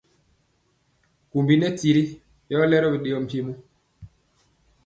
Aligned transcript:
Kumbi 1.29 1.53
nɛ 1.57 1.67
tiri 1.77 2.03
yɔ 2.49 2.59
lero 2.71 2.87
bidɛɛɔ 2.93 3.19
mpiemo. 3.25 3.53